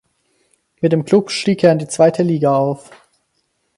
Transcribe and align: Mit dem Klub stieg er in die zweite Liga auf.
Mit 0.79 0.93
dem 0.93 1.05
Klub 1.05 1.29
stieg 1.29 1.63
er 1.63 1.73
in 1.73 1.77
die 1.77 1.87
zweite 1.87 2.23
Liga 2.23 2.55
auf. 2.55 2.89